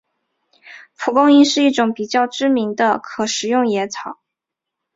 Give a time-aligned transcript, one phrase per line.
[0.97, 4.19] 蒲公英是一种比较知名的可食用野草。